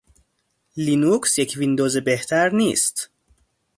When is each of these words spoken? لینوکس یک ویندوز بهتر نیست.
لینوکس 0.77 1.37
یک 1.39 1.51
ویندوز 1.57 1.97
بهتر 1.97 2.49
نیست. 2.49 3.09